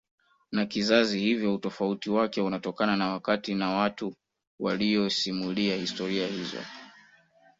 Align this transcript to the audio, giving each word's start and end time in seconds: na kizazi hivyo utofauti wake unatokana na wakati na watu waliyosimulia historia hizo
na 0.51 0.65
kizazi 0.65 1.19
hivyo 1.19 1.53
utofauti 1.55 2.09
wake 2.09 2.41
unatokana 2.41 2.95
na 2.95 3.09
wakati 3.09 3.55
na 3.55 3.69
watu 3.69 4.15
waliyosimulia 4.59 5.75
historia 5.75 6.27
hizo 6.27 6.61